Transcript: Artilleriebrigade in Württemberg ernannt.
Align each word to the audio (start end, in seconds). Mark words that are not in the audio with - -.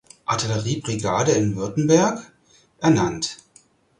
Artilleriebrigade 0.25 1.33
in 1.33 1.55
Württemberg 1.55 2.31
ernannt. 2.79 3.37